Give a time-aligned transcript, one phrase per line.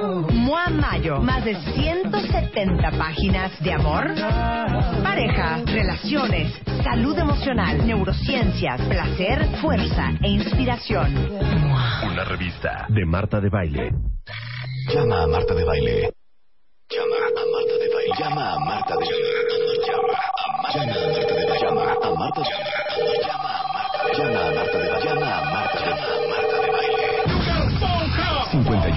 [0.00, 4.06] Mua Mayo, más de 170 páginas de amor,
[5.02, 6.52] pareja, relaciones,
[6.84, 11.14] salud emocional, neurociencias, placer, fuerza e inspiración.
[12.04, 13.90] Una revista de Marta de Baile.
[14.94, 16.12] Llama a Marta de Baile.
[16.90, 18.14] Llama a Marta de Baile.
[18.18, 19.86] Llama a Marta de Baile.
[19.86, 21.60] Llama a Marta de Baile.
[21.60, 22.77] Llama a Marta de Baile.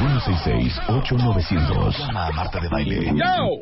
[0.02, 1.94] 5166-8900.
[2.00, 3.14] Llama a Marta de Baile.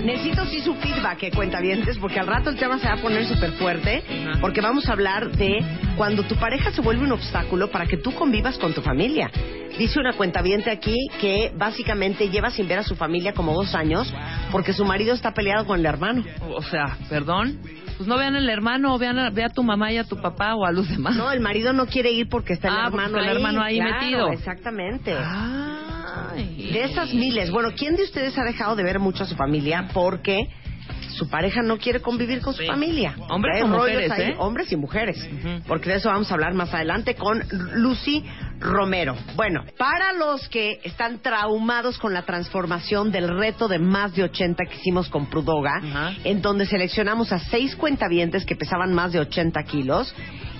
[0.05, 3.25] Necesito sí su feedback, que cuentavientes, porque al rato el tema se va a poner
[3.27, 4.03] súper fuerte,
[4.41, 5.65] porque vamos a hablar de
[5.97, 9.31] cuando tu pareja se vuelve un obstáculo para que tú convivas con tu familia.
[9.79, 14.13] Dice una cuentaviente aquí que básicamente lleva sin ver a su familia como dos años
[14.51, 16.25] porque su marido está peleado con el hermano.
[16.55, 17.59] O sea, perdón.
[17.97, 20.55] Pues no vean al hermano, vean a, ve a tu mamá y a tu papá
[20.57, 21.15] o a los demás.
[21.15, 23.37] No, el marido no quiere ir porque está el Ah, hermano está el ahí.
[23.37, 24.33] hermano ahí Claro, metido.
[24.33, 25.15] Exactamente.
[26.37, 26.71] Ay.
[26.73, 27.51] De esas miles.
[27.51, 30.49] Bueno, ¿quién de ustedes ha dejado de ver mucho a su familia porque
[31.17, 32.67] su pareja no quiere convivir con su Sí.
[32.67, 33.15] familia?
[33.29, 34.35] Hombres Hay o mujeres, ahí, ¿eh?
[34.39, 35.29] Hombres y mujeres.
[35.67, 37.43] Porque de eso vamos a hablar más adelante con
[37.75, 38.25] Lucy
[38.61, 39.15] Romero.
[39.37, 44.65] Bueno, para los que están traumados con la transformación del reto de más de 80
[44.65, 45.81] que hicimos con Prudoga,
[46.25, 50.15] en donde seleccionamos a seis cuentavientes que pesaban más de 80 kilos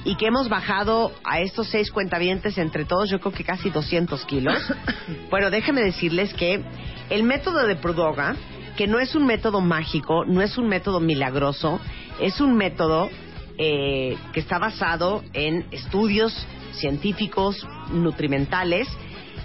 [0.05, 4.25] y que hemos bajado a estos seis cuentavientes entre todos, yo creo que casi 200
[4.25, 4.57] kilos.
[5.31, 6.63] bueno, déjenme decirles que
[7.11, 8.35] el método de Prudoga,
[8.77, 11.81] que no es un método mágico, no es un método milagroso,
[12.21, 13.11] es un método
[13.59, 16.35] eh, que está basado en estudios
[16.73, 18.89] científicos, nutrimentales,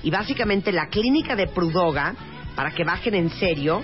[0.01, 2.15] y básicamente la clínica de Prudoga,
[2.55, 3.83] para que bajen en serio,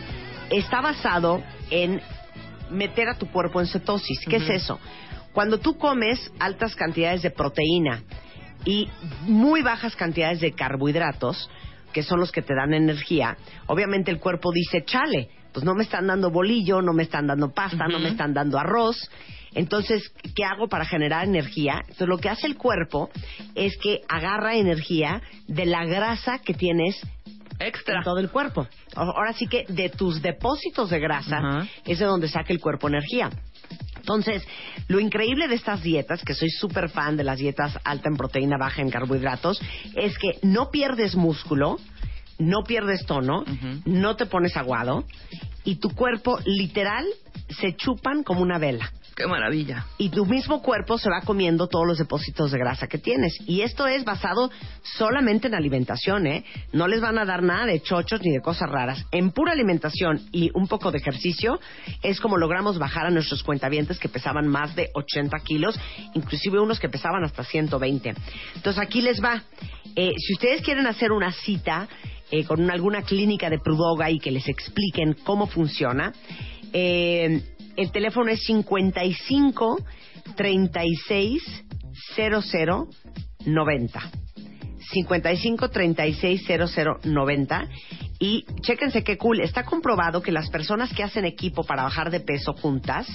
[0.49, 2.01] está basado en
[2.71, 4.19] meter a tu cuerpo en cetosis.
[4.27, 4.79] ¿Qué es eso?
[5.33, 8.03] Cuando tú comes altas cantidades de proteína
[8.65, 8.87] y
[9.23, 11.49] muy bajas cantidades de carbohidratos,
[11.91, 15.83] que son los que te dan energía, obviamente el cuerpo dice, chale, pues no me
[15.83, 19.09] están dando bolillo, no me están dando pasta, no me están dando arroz.
[19.53, 21.79] Entonces, ¿qué hago para generar energía?
[21.81, 23.11] Entonces, lo que hace el cuerpo
[23.53, 26.99] es que agarra energía de la grasa que tienes
[27.59, 27.97] Extra.
[27.97, 28.67] en todo el cuerpo.
[28.95, 33.29] Ahora sí que de tus depósitos de grasa es de donde saca el cuerpo energía.
[34.03, 34.45] Entonces,
[34.89, 38.57] lo increíble de estas dietas, que soy súper fan de las dietas alta en proteína,
[38.57, 39.61] baja en carbohidratos,
[39.95, 41.79] es que no pierdes músculo,
[42.37, 43.45] no pierdes tono,
[43.85, 45.05] no te pones aguado
[45.63, 47.05] y tu cuerpo literal
[47.47, 49.85] se chupan como una vela Qué maravilla.
[49.99, 53.37] y tu mismo cuerpo se va comiendo todos los depósitos de grasa que tienes.
[53.45, 54.49] Y esto es basado
[54.97, 56.43] solamente en alimentación, ¿eh?
[56.71, 59.05] No les van a dar nada de chochos ni de cosas raras.
[59.11, 61.59] En pura alimentación y un poco de ejercicio
[62.01, 65.79] es como logramos bajar a nuestros cuentavientes que pesaban más de 80 kilos,
[66.15, 68.15] inclusive unos que pesaban hasta 120.
[68.55, 69.43] Entonces aquí les va.
[69.95, 71.87] Eh, si ustedes quieren hacer una cita
[72.31, 76.11] eh, con una- alguna clínica de Prudoga y que les expliquen cómo funciona,
[76.75, 77.43] eh,
[77.75, 79.79] el teléfono es 55
[80.35, 81.43] 36
[82.15, 82.87] 00
[83.45, 84.01] 90.
[84.91, 87.67] 55 36 00 90
[88.19, 92.19] y chéquense qué cool, está comprobado que las personas que hacen equipo para bajar de
[92.19, 93.07] peso juntas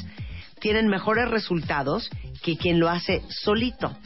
[0.58, 2.10] tienen mejores resultados
[2.42, 3.96] que quien lo hace solito.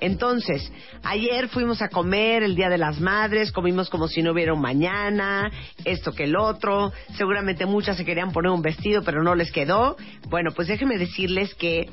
[0.00, 4.54] Entonces, ayer fuimos a comer el Día de las Madres, comimos como si no hubiera
[4.54, 5.50] un mañana,
[5.84, 9.96] esto que el otro, seguramente muchas se querían poner un vestido pero no les quedó.
[10.28, 11.88] Bueno, pues déjenme decirles que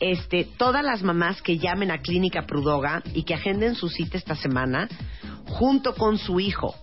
[0.00, 4.34] este, todas las mamás que llamen a Clínica Prudoga y que agenden su cita esta
[4.34, 4.88] semana,
[5.46, 6.74] junto con su hijo,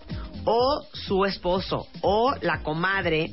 [0.46, 3.32] o su esposo, o la comadre,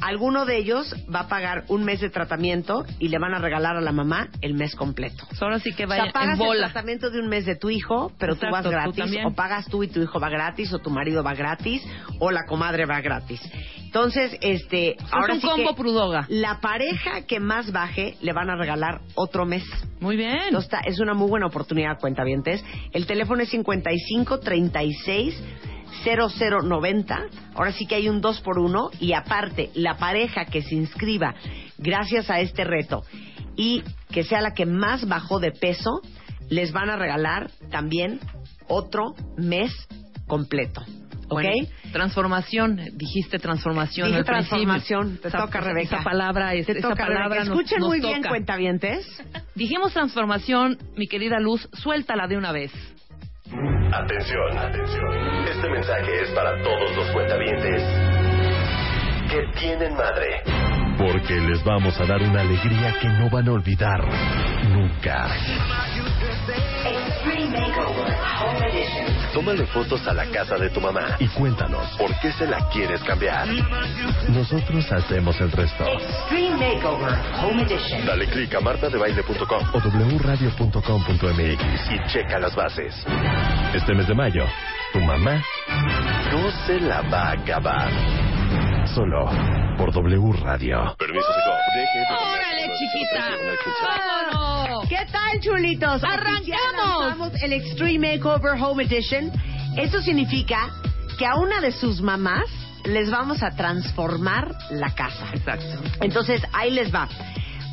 [0.00, 3.76] alguno de ellos va a pagar un mes de tratamiento y le van a regalar
[3.76, 5.24] a la mamá el mes completo.
[5.40, 6.64] Ahora sí que O vaya sea, pagas en el bola.
[6.70, 9.26] tratamiento de un mes de tu hijo, pero tú Exacto, vas tú gratis, también.
[9.26, 11.82] o pagas tú y tu hijo va gratis, o tu marido va gratis,
[12.18, 13.40] o la comadre va gratis.
[13.84, 16.26] Entonces, este, ahora un sí combo que Prudoga.
[16.28, 19.64] la pareja que más baje le van a regalar otro mes.
[20.00, 20.38] Muy bien.
[20.46, 22.64] Entonces, es una muy buena oportunidad, cuentavientes.
[22.92, 25.42] El teléfono es 55 36
[26.04, 27.26] 0090.
[27.54, 31.34] Ahora sí que hay un 2 por 1 y aparte, la pareja que se inscriba
[31.78, 33.02] gracias a este reto
[33.56, 36.00] y que sea la que más bajó de peso,
[36.48, 38.20] les van a regalar también
[38.68, 39.72] otro mes
[40.26, 40.82] completo.
[41.32, 41.42] ¿Ok?
[41.42, 44.48] Bueno, transformación, dijiste transformación Dije al principio.
[44.58, 45.96] transformación, te Esa- toca, Rebeca.
[45.96, 47.44] Esa palabra, es, Te esa toca, palabra Rebeca.
[47.44, 48.28] nos- Escuchen nos muy bien, toca.
[48.30, 49.06] cuentavientes.
[49.54, 52.72] Dijimos transformación, mi querida Luz, suéltala de una vez.
[53.92, 55.46] Atención, atención.
[55.48, 57.82] Este mensaje es para todos los cuentavientes
[59.28, 60.42] que tienen madre.
[60.96, 64.00] Porque les vamos a dar una alegría que no van a olvidar
[64.68, 65.28] nunca.
[69.32, 73.00] Tómale fotos a la casa de tu mamá y cuéntanos por qué se la quieres
[73.04, 73.46] cambiar.
[74.28, 75.84] Nosotros hacemos el resto.
[75.86, 78.04] Extreme Makeover Home Edition.
[78.06, 79.78] Dale click a martadebaile.com o
[80.18, 82.94] wradio.com.mx y checa las bases.
[83.74, 84.44] Este mes de mayo,
[84.92, 85.42] tu mamá
[86.32, 87.90] no se la va a acabar.
[88.94, 89.30] Solo
[89.76, 90.96] por W Radio.
[90.98, 91.26] Permiso,
[92.10, 93.28] ¡Órale, chiquita!
[93.82, 94.49] ¡Vámonos!
[94.90, 96.02] ¿Qué tal, chulitos?
[96.02, 97.40] ¡Arrancamos!
[97.40, 99.30] El Extreme Makeover Home Edition.
[99.76, 100.68] Eso significa
[101.16, 102.46] que a una de sus mamás
[102.84, 105.30] les vamos a transformar la casa.
[105.32, 105.80] Exacto.
[106.00, 107.08] Entonces, ahí les va.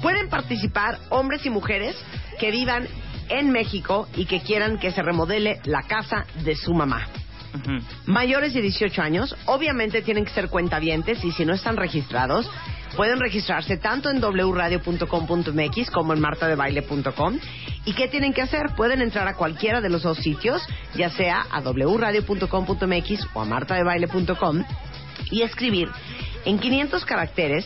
[0.03, 1.95] Pueden participar hombres y mujeres
[2.39, 2.87] que vivan
[3.29, 7.07] en México y que quieran que se remodele la casa de su mamá.
[8.05, 12.47] Mayores de 18 años, obviamente tienen que ser cuentavientes y si no están registrados,
[12.95, 17.39] pueden registrarse tanto en wradio.com.mx como en martadebaile.com.
[17.85, 18.75] ¿Y qué tienen que hacer?
[18.75, 20.61] Pueden entrar a cualquiera de los dos sitios,
[20.95, 24.63] ya sea a wradio.com.mx o a martadebaile.com
[25.31, 25.89] y escribir
[26.45, 27.65] en 500 caracteres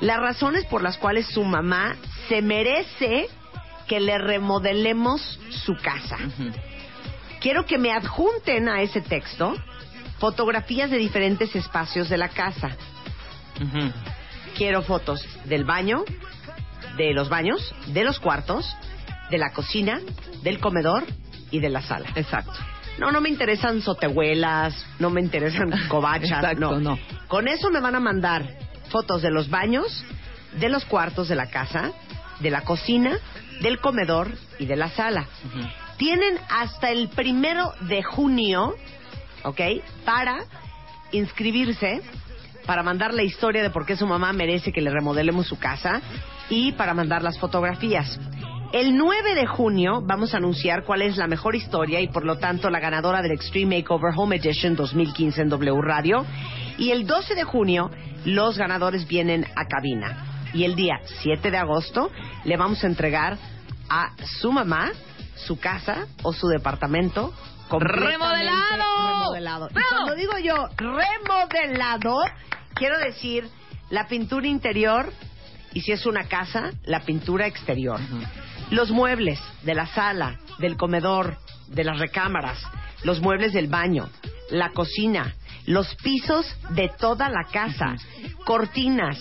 [0.00, 1.96] las razones por las cuales su mamá
[2.28, 3.28] se merece
[3.86, 6.16] que le remodelemos su casa.
[7.40, 9.54] Quiero que me adjunten a ese texto
[10.18, 12.70] fotografías de diferentes espacios de la casa.
[13.60, 13.92] Ujú.
[14.60, 16.04] Quiero fotos del baño,
[16.98, 18.76] de los baños, de los cuartos,
[19.30, 20.02] de la cocina,
[20.42, 21.06] del comedor
[21.50, 22.10] y de la sala.
[22.14, 22.52] Exacto.
[22.98, 26.78] No, no me interesan sotehuelas, no me interesan covachas, Exacto, no.
[26.78, 26.98] no.
[27.26, 28.58] Con eso me van a mandar
[28.90, 30.04] fotos de los baños,
[30.52, 31.92] de los cuartos de la casa,
[32.40, 33.16] de la cocina,
[33.62, 35.26] del comedor y de la sala.
[35.96, 38.74] Tienen hasta el primero de junio,
[39.42, 39.60] ¿ok?
[40.04, 40.40] Para
[41.12, 42.02] inscribirse,
[42.66, 46.00] para mandar la historia de por qué su mamá merece que le remodelemos su casa
[46.48, 48.18] y para mandar las fotografías.
[48.72, 52.38] El 9 de junio vamos a anunciar cuál es la mejor historia y por lo
[52.38, 56.24] tanto la ganadora del Extreme Makeover Home Edition 2015 en W Radio.
[56.78, 57.90] Y el 12 de junio
[58.24, 60.24] los ganadores vienen a cabina.
[60.54, 62.12] Y el día 7 de agosto
[62.44, 63.38] le vamos a entregar
[63.88, 64.92] a su mamá
[65.34, 67.32] su casa o su departamento
[67.78, 68.60] ¡Remodelado!
[69.20, 69.68] remodelado.
[69.70, 72.22] Y cuando digo yo remodelado,
[72.74, 73.48] quiero decir
[73.90, 75.12] la pintura interior
[75.72, 78.00] y si es una casa, la pintura exterior.
[78.70, 81.38] Los muebles de la sala, del comedor,
[81.68, 82.58] de las recámaras,
[83.04, 84.08] los muebles del baño,
[84.50, 85.34] la cocina,
[85.66, 87.96] los pisos de toda la casa,
[88.44, 89.18] cortinas,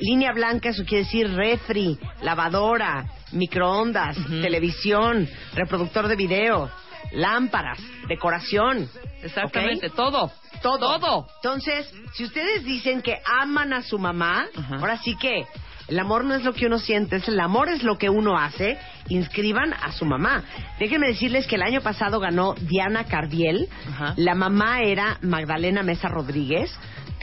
[0.00, 6.70] línea blanca, eso quiere decir refri, lavadora, microondas, televisión, reproductor de video,
[7.16, 7.78] lámparas,
[8.08, 8.88] decoración.
[9.22, 10.30] Exactamente, todo.
[10.62, 10.98] Todo.
[10.98, 11.26] Todo.
[11.36, 14.76] Entonces, si ustedes dicen que aman a su mamá, Ajá.
[14.76, 15.46] ahora sí que
[15.88, 18.38] el amor no es lo que uno siente, es el amor es lo que uno
[18.38, 18.78] hace.
[19.08, 20.42] Inscriban a su mamá.
[20.78, 23.68] Déjenme decirles que el año pasado ganó Diana Cardiel.
[23.88, 24.14] Ajá.
[24.16, 26.76] La mamá era Magdalena Mesa Rodríguez.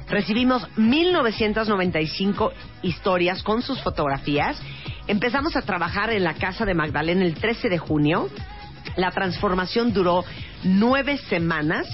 [0.07, 2.51] Recibimos 1995
[2.83, 4.61] historias con sus fotografías.
[5.07, 8.29] Empezamos a trabajar en la casa de Magdalena el 13 de junio.
[8.95, 10.23] La transformación duró
[10.63, 11.87] nueve semanas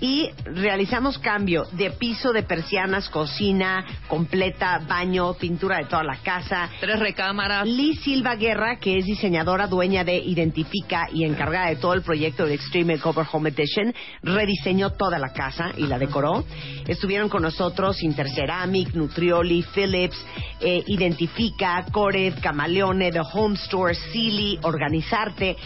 [0.00, 6.68] y realizamos cambio de piso, de persianas, cocina completa, baño, pintura de toda la casa.
[6.80, 7.66] Tres recámaras.
[7.66, 12.44] Liz Silva Guerra, que es diseñadora dueña de Identifica y encargada de todo el proyecto
[12.44, 16.44] de Extreme Makeover Home Edition, rediseñó toda la casa y la decoró.
[16.86, 20.22] Estuvieron con nosotros Interceramic, Nutrioli, Philips,
[20.60, 25.56] eh, Identifica, Cored, Camaleone, The Home Store, Silly, Organizarte.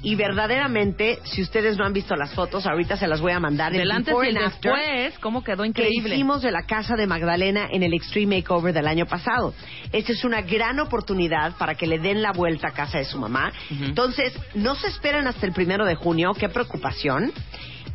[0.00, 3.72] Y verdaderamente, si ustedes no han visto las fotos, ahorita se las voy a mandar.
[3.72, 6.14] el Del antes before y después, cómo quedó que increíble.
[6.14, 9.54] hicimos de la casa de Magdalena en el Extreme Makeover del año pasado.
[9.90, 13.18] Esta es una gran oportunidad para que le den la vuelta a casa de su
[13.18, 13.52] mamá.
[13.70, 17.32] Entonces, no se esperen hasta el primero de junio, qué preocupación.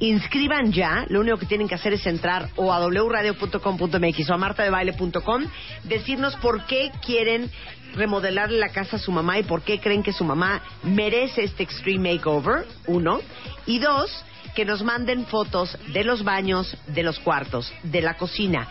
[0.03, 4.37] Inscriban ya, lo único que tienen que hacer es entrar o a wradio.com.mx o a
[4.37, 5.45] martadebaile.com,
[5.85, 7.49] decirnos por qué quieren
[7.95, 11.63] remodelarle la casa a su mamá y por qué creen que su mamá merece este
[11.63, 13.21] Extreme Makeover, uno.
[13.65, 14.11] Y dos,
[14.55, 18.67] que nos manden fotos de los baños, de los cuartos, de la cocina,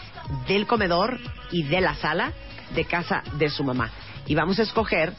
[0.46, 1.18] del comedor
[1.50, 2.34] y de la sala
[2.74, 3.90] de casa de su mamá.
[4.26, 5.14] Y vamos a escoger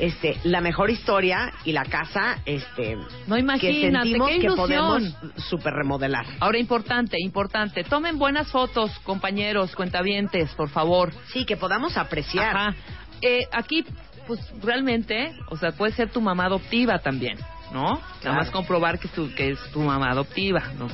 [0.00, 5.02] este, la mejor historia y la casa, este, No que sentimos qué que podemos
[5.48, 6.26] super remodelar.
[6.40, 7.84] Ahora, importante, importante.
[7.84, 11.12] Tomen buenas fotos, compañeros, cuentavientes, por favor.
[11.32, 12.56] Sí, que podamos apreciar.
[12.56, 12.74] Ajá.
[13.20, 13.84] Eh, aquí,
[14.26, 17.38] pues realmente, o sea, puede ser tu mamá adoptiva también,
[17.72, 17.82] ¿no?
[17.94, 18.36] Nada Claro.
[18.38, 20.88] más comprobar que, tu, que es tu mamá adoptiva, ¿no?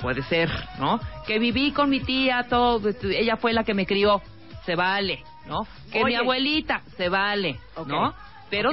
[0.00, 1.00] Puede ser, ¿no?
[1.26, 4.20] Que viví con mi tía, todo, ella fue la que me crió,
[4.66, 5.66] se vale, ¿no?
[5.90, 7.58] Que mi abuelita, se vale.
[7.86, 8.14] ¿no?
[8.50, 8.70] Pero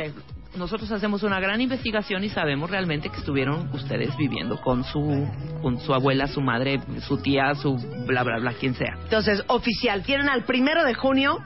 [0.58, 5.28] nosotros hacemos una gran investigación y sabemos realmente que estuvieron ustedes viviendo con su,
[5.62, 8.98] con su abuela, su madre, su tía, su bla, bla, bla, quien sea.
[9.04, 11.38] Entonces, oficial, tienen al primero de junio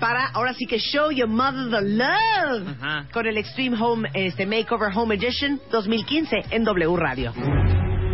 [0.00, 3.06] para ahora sí que Show Your Mother the Love Ajá.
[3.12, 7.32] con el Extreme Home este Makeover Home Edition 2015 en W Radio.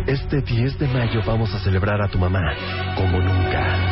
[0.07, 2.41] Este 10 de mayo vamos a celebrar a tu mamá
[2.95, 3.91] como nunca.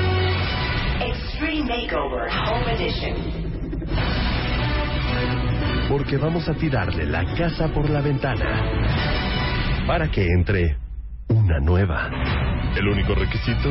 [1.06, 3.53] Extreme Makeover Home Edition.
[5.90, 8.62] Porque vamos a tirarle la casa por la ventana
[9.86, 10.78] para que entre
[11.28, 12.10] una nueva.
[12.75, 13.70] El único requisito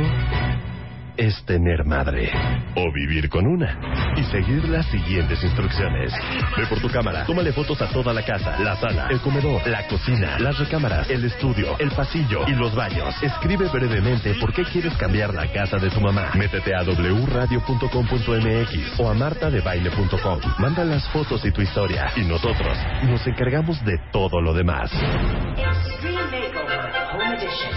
[1.16, 2.30] es tener madre
[2.74, 6.12] o vivir con una y seguir las siguientes instrucciones.
[6.56, 9.86] Ve por tu cámara, tómale fotos a toda la casa, la sala, el comedor, la
[9.86, 13.14] cocina, las recámaras, el estudio, el pasillo y los baños.
[13.22, 16.30] Escribe brevemente por qué quieres cambiar la casa de tu mamá.
[16.34, 20.40] Métete a wradio.com.mx o a martadebaile.com.
[20.58, 24.90] Manda las fotos y tu historia y nosotros nos encargamos de todo lo demás.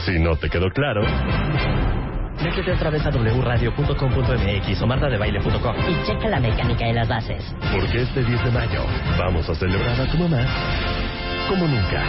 [0.05, 1.01] Si no te quedó claro,
[2.43, 7.43] Métete otra vez a wradio.com.mx o martadebaile.com y checa la mecánica de las bases.
[7.73, 8.85] porque este 10 de mayo
[9.17, 10.45] vamos a celebrar a tu mamá
[11.49, 12.03] como nunca.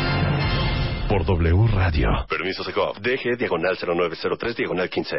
[1.09, 2.09] Por W Radio.
[2.29, 2.99] Permiso Secov.
[3.01, 5.17] DG diagonal 0903 diagonal 15.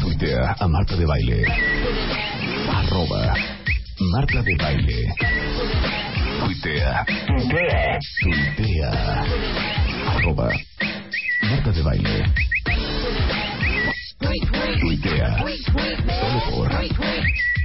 [0.00, 1.44] Tuitea a Marta de Baile.
[2.70, 3.34] Arroba
[4.12, 5.14] Marta de Baile.
[6.44, 7.04] Tuitea.
[7.26, 7.98] Tuitea.
[8.22, 9.24] Tuitea.
[10.14, 10.50] Arroba
[11.50, 12.24] Marta de Baile.
[14.80, 15.44] Tuitea.
[16.20, 16.70] Solo por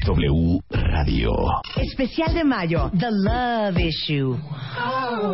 [0.05, 1.31] W Radio.
[1.75, 4.37] Especial de mayo, The Love Issue.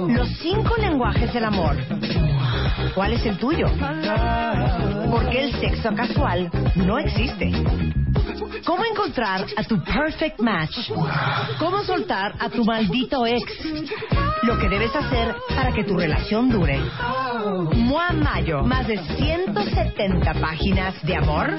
[0.10, 1.78] Los cinco lenguajes del amor.
[2.94, 3.68] ¿Cuál es el tuyo?
[5.12, 7.52] Porque el sexo casual no existe.
[8.66, 10.92] ¿Cómo encontrar a tu perfect match?
[11.60, 13.44] ¿Cómo soltar a tu maldito ex?
[14.44, 16.80] Lo que debes hacer para que tu relación dure.
[17.46, 21.52] Mua Mayo, más de 170 páginas de amor,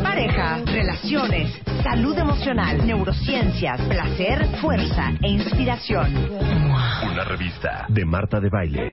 [0.00, 6.30] pareja, relaciones, salud emocional, neurociencias, placer, fuerza e inspiración.
[7.10, 8.90] Una revista de Marta de Baile.